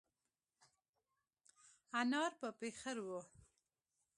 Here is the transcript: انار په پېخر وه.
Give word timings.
انار 1.99 2.31
په 2.41 2.49
پېخر 2.59 2.97
وه. 3.07 3.21